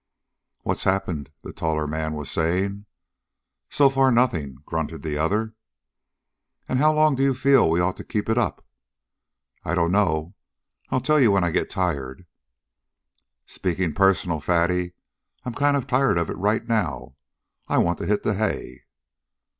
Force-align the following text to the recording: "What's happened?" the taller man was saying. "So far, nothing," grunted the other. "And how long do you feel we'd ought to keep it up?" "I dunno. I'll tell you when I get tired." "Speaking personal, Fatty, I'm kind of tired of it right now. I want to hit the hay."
"What's 0.63 0.85
happened?" 0.85 1.29
the 1.43 1.53
taller 1.53 1.85
man 1.85 2.15
was 2.15 2.31
saying. 2.31 2.85
"So 3.69 3.87
far, 3.87 4.11
nothing," 4.11 4.57
grunted 4.65 5.03
the 5.03 5.15
other. 5.19 5.53
"And 6.67 6.79
how 6.79 6.91
long 6.91 7.13
do 7.13 7.21
you 7.21 7.35
feel 7.35 7.69
we'd 7.69 7.81
ought 7.81 7.97
to 7.97 8.03
keep 8.03 8.27
it 8.27 8.35
up?" 8.35 8.65
"I 9.63 9.75
dunno. 9.75 10.33
I'll 10.89 11.01
tell 11.01 11.19
you 11.19 11.31
when 11.31 11.43
I 11.43 11.51
get 11.51 11.69
tired." 11.69 12.25
"Speaking 13.45 13.93
personal, 13.93 14.39
Fatty, 14.39 14.93
I'm 15.45 15.53
kind 15.53 15.77
of 15.77 15.85
tired 15.85 16.17
of 16.17 16.31
it 16.31 16.37
right 16.37 16.67
now. 16.67 17.13
I 17.67 17.77
want 17.77 17.99
to 17.99 18.07
hit 18.07 18.23
the 18.23 18.33
hay." 18.33 18.85